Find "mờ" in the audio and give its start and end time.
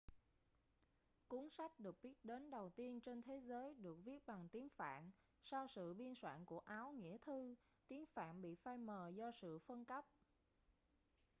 8.77-9.09